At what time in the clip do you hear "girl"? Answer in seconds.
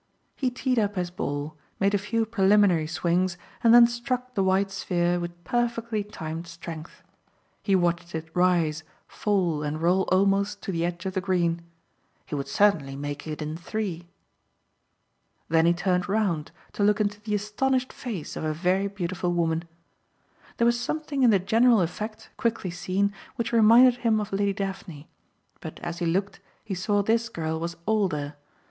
27.29-27.59